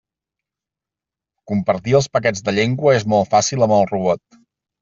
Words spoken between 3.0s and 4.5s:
és molt fàcil amb el robot.